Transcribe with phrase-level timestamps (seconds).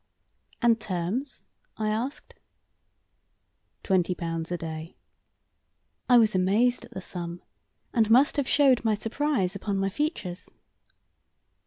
[0.63, 1.43] "And terms?"
[1.77, 2.33] I asked.
[3.83, 4.97] "Twenty pounds a day."
[6.09, 7.43] I was amazed at the sum,
[7.93, 10.49] and must have showed my surprise upon my features.